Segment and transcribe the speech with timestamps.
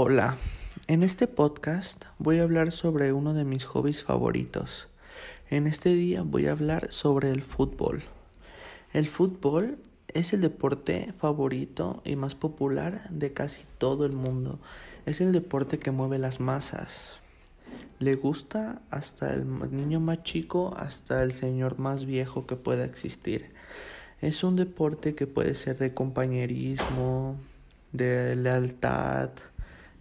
[0.00, 0.36] Hola,
[0.86, 4.86] en este podcast voy a hablar sobre uno de mis hobbies favoritos.
[5.50, 8.04] En este día voy a hablar sobre el fútbol.
[8.92, 9.76] El fútbol
[10.06, 14.60] es el deporte favorito y más popular de casi todo el mundo.
[15.04, 17.18] Es el deporte que mueve las masas.
[17.98, 23.50] Le gusta hasta el niño más chico hasta el señor más viejo que pueda existir.
[24.20, 27.34] Es un deporte que puede ser de compañerismo,
[27.92, 29.30] de lealtad,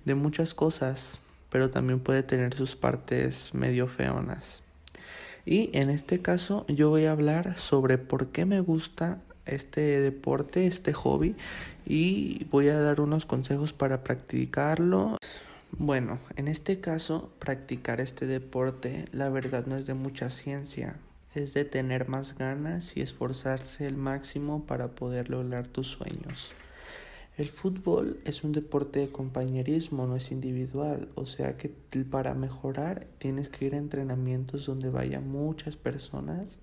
[0.07, 1.21] de muchas cosas,
[1.51, 4.63] pero también puede tener sus partes medio feonas.
[5.45, 10.65] Y en este caso yo voy a hablar sobre por qué me gusta este deporte,
[10.65, 11.35] este hobby
[11.85, 15.17] y voy a dar unos consejos para practicarlo.
[15.71, 20.95] Bueno, en este caso, practicar este deporte, la verdad no es de mucha ciencia,
[21.35, 26.53] es de tener más ganas y esforzarse el máximo para poder lograr tus sueños.
[27.37, 31.69] El fútbol es un deporte de compañerismo, no es individual, o sea que
[32.09, 36.57] para mejorar tienes que ir a entrenamientos donde vayan muchas personas,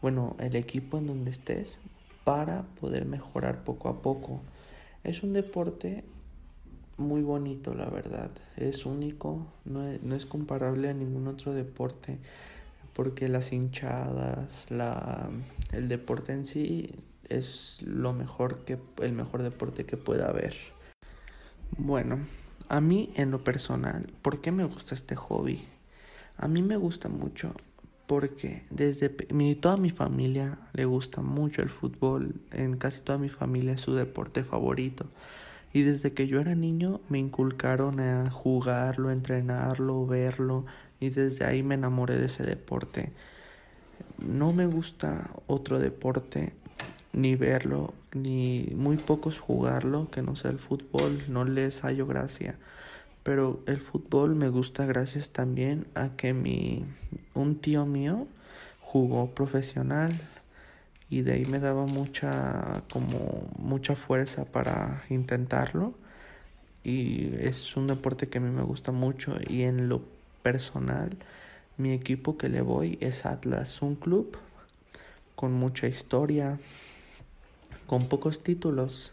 [0.00, 1.78] bueno, el equipo en donde estés,
[2.22, 4.40] para poder mejorar poco a poco.
[5.02, 6.04] Es un deporte
[6.96, 12.18] muy bonito, la verdad, es único, no es, no es comparable a ningún otro deporte
[12.92, 15.28] porque las hinchadas, la,
[15.72, 16.94] el deporte en sí
[17.28, 20.56] es lo mejor que el mejor deporte que pueda haber.
[21.76, 22.18] Bueno,
[22.68, 25.64] a mí en lo personal, ¿por qué me gusta este hobby?
[26.36, 27.54] A mí me gusta mucho
[28.06, 33.28] porque desde mi, toda mi familia le gusta mucho el fútbol, en casi toda mi
[33.28, 35.06] familia es su deporte favorito.
[35.74, 40.64] Y desde que yo era niño me inculcaron a jugarlo, entrenarlo, verlo
[41.00, 43.12] y desde ahí me enamoré de ese deporte.
[44.18, 46.54] No me gusta otro deporte,
[47.18, 52.56] ni verlo, ni muy pocos jugarlo, que no sea el fútbol, no les hallo gracia.
[53.24, 56.84] Pero el fútbol me gusta gracias también a que mi
[57.34, 58.28] un tío mío
[58.80, 60.12] jugó profesional
[61.10, 65.94] y de ahí me daba mucha como mucha fuerza para intentarlo
[66.84, 70.02] y es un deporte que a mí me gusta mucho y en lo
[70.42, 71.16] personal
[71.76, 74.38] mi equipo que le voy es Atlas, un club
[75.34, 76.58] con mucha historia,
[77.88, 79.12] con pocos títulos,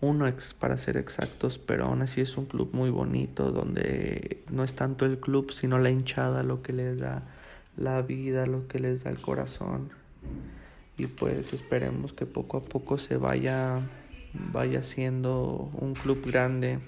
[0.00, 4.62] uno ex para ser exactos, pero aún así es un club muy bonito donde no
[4.62, 7.22] es tanto el club sino la hinchada lo que les da
[7.76, 9.90] la vida, lo que les da el corazón
[10.98, 13.80] y pues esperemos que poco a poco se vaya
[14.34, 16.80] vaya siendo un club grande.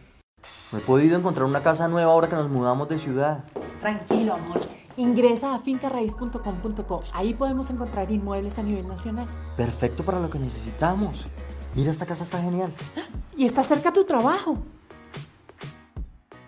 [0.72, 3.44] No he podido encontrar una casa nueva ahora que nos mudamos de ciudad.
[3.80, 4.60] Tranquilo, amor.
[4.96, 7.00] Ingresa a fincarraiz.com.co.
[7.12, 9.26] Ahí podemos encontrar inmuebles a nivel nacional.
[9.56, 11.26] Perfecto para lo que necesitamos.
[11.74, 12.72] Mira, esta casa está genial.
[13.36, 14.54] Y está cerca tu trabajo.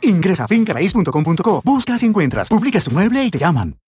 [0.02, 1.62] Ingresa a fincarraiz.com.co.
[1.64, 2.48] Buscas y encuentras.
[2.48, 3.76] Publicas tu mueble y te llaman.